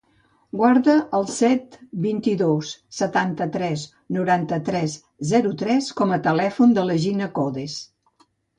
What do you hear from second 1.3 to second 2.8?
set, vint-i-dos,